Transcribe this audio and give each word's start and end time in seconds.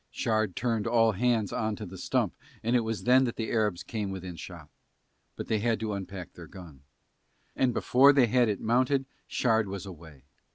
Shard 0.09 0.55
turned 0.55 0.87
all 0.87 1.11
hands 1.11 1.53
on 1.53 1.75
to 1.75 1.85
the 1.85 1.95
stump 1.95 2.33
and 2.63 2.75
it 2.75 2.79
was 2.79 3.03
then 3.03 3.23
that 3.25 3.35
the 3.35 3.51
Arabs 3.51 3.83
came 3.83 4.09
within 4.09 4.35
shot. 4.35 4.67
But 5.35 5.45
they 5.45 5.59
had 5.59 5.79
to 5.81 5.93
unpack 5.93 6.33
their 6.33 6.47
gun. 6.47 6.81
And 7.55 7.71
before 7.71 8.11
they 8.11 8.25
had 8.25 8.49
it 8.49 8.59
mounted 8.59 9.05
Shard 9.27 9.67
was 9.67 9.85
away. 9.85 10.23